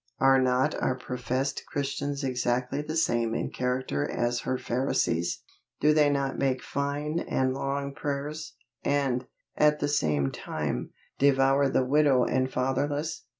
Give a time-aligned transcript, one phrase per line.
[0.19, 5.43] Are not our professed Christians exactly the same in character as her Pharisees?
[5.79, 11.85] Do they not make fine and long prayers, and, at the same time, devour the
[11.85, 13.25] widow and fatherless?